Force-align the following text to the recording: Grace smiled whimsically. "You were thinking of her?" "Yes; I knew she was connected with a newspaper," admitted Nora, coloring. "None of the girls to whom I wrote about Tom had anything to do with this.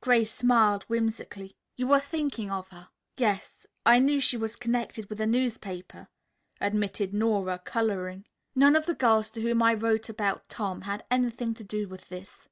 Grace 0.00 0.30
smiled 0.32 0.84
whimsically. 0.84 1.56
"You 1.74 1.88
were 1.88 1.98
thinking 1.98 2.48
of 2.48 2.68
her?" 2.68 2.90
"Yes; 3.16 3.66
I 3.84 3.98
knew 3.98 4.20
she 4.20 4.36
was 4.36 4.54
connected 4.54 5.10
with 5.10 5.20
a 5.20 5.26
newspaper," 5.26 6.06
admitted 6.60 7.12
Nora, 7.12 7.58
coloring. 7.58 8.26
"None 8.54 8.76
of 8.76 8.86
the 8.86 8.94
girls 8.94 9.30
to 9.30 9.40
whom 9.42 9.64
I 9.64 9.74
wrote 9.74 10.08
about 10.08 10.48
Tom 10.48 10.82
had 10.82 11.02
anything 11.10 11.54
to 11.54 11.64
do 11.64 11.88
with 11.88 12.08
this. 12.08 12.46